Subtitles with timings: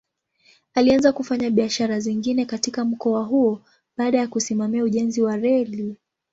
[0.73, 3.61] Alianza kufanya biashara zingine katika mkoa huo
[3.97, 5.95] baada ya kusimamia ujenzi wa reli.